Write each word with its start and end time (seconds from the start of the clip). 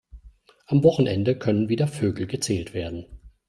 Am 0.65 0.83
Wochenende 0.83 1.37
können 1.37 1.69
wieder 1.69 1.87
Vögel 1.87 2.25
gezählt 2.25 2.73
werden. 2.73 3.05